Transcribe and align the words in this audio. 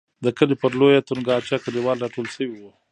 د 0.23 0.25
کلي 0.37 0.55
پر 0.61 0.71
لویه 0.79 1.01
تنګاچه 1.09 1.57
کلیوال 1.65 1.97
را 2.01 2.09
ټول 2.15 2.27
شوي 2.35 2.49
وو. 2.59 2.71